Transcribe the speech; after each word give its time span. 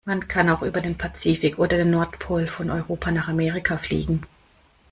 Man 0.03 0.27
kann 0.27 0.49
auch 0.49 0.63
über 0.63 0.81
den 0.81 0.97
Pazifik 0.97 1.59
oder 1.59 1.77
den 1.77 1.91
Nordpol 1.91 2.47
von 2.47 2.71
Europa 2.71 3.11
nach 3.11 3.27
Amerika 3.27 3.77
fliegen. 3.77 4.23